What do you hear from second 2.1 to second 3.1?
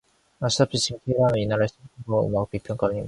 꼽는 음악 비평가가 아닙니까.